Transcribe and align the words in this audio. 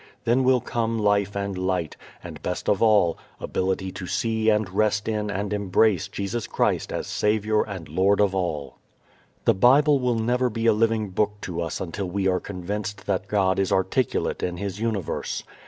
Then 0.23 0.43
will 0.43 0.61
come 0.61 0.97
life 0.97 1.35
and 1.35 1.55
light, 1.55 1.95
and 2.23 2.41
best 2.41 2.67
of 2.67 2.81
all, 2.81 3.19
ability 3.39 3.91
to 3.91 4.07
see 4.07 4.49
and 4.49 4.67
rest 4.67 5.07
in 5.07 5.29
and 5.29 5.53
embrace 5.53 6.07
Jesus 6.07 6.47
Christ 6.47 6.91
as 6.91 7.05
Saviour 7.05 7.63
and 7.69 7.87
Lord 7.87 8.19
and 8.19 8.33
All. 8.33 8.79
The 9.45 9.53
Bible 9.53 9.99
will 9.99 10.17
never 10.17 10.49
be 10.49 10.65
a 10.65 10.73
living 10.73 11.11
Book 11.11 11.33
to 11.41 11.61
us 11.61 11.79
until 11.79 12.09
we 12.09 12.27
are 12.27 12.39
convinced 12.39 13.05
that 13.05 13.27
God 13.27 13.59
is 13.59 13.71
articulate 13.71 14.41
in 14.41 14.57
His 14.57 14.79
universe. 14.79 15.43